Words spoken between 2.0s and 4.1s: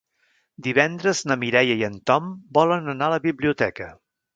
Tom volen anar a la biblioteca.